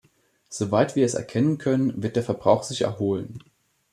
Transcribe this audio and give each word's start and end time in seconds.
Soweit 0.49 0.95
wir 0.95 1.05
es 1.05 1.13
erkennen 1.13 1.59
können, 1.59 2.01
wird 2.01 2.15
der 2.15 2.23
Verbrauch 2.23 2.63
sich 2.63 2.81
erholen. 2.81 3.39